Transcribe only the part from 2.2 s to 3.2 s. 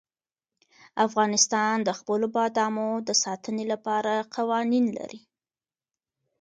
بادامو د